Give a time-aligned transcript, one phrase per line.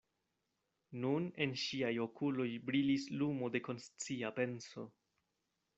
[1.03, 4.93] Nun en ŝiaj okuloj brilis lumo de konscia penso.